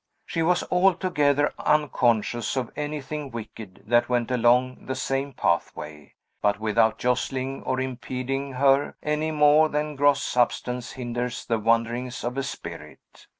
[0.25, 6.97] She was altogether unconscious of anything wicked that went along the same pathway, but without
[6.97, 13.27] jostling or impeding her, any more than gross substance hinders the wanderings of a spirit.